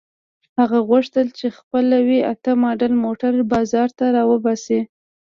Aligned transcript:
هغه 0.59 0.79
غوښتل 0.89 1.27
خپل 1.59 1.85
وي 2.07 2.19
اته 2.33 2.51
ماډل 2.63 2.93
موټر 3.03 3.33
بازار 3.53 3.89
ته 3.97 4.05
را 4.15 4.23
وباسي. 4.31 4.81